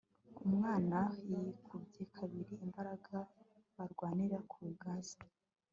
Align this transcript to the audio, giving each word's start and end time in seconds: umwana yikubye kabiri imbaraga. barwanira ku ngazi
umwana 0.47 0.99
yikubye 1.31 2.01
kabiri 2.15 2.53
imbaraga. 2.65 3.17
barwanira 3.75 4.37
ku 4.51 4.59
ngazi 4.71 5.17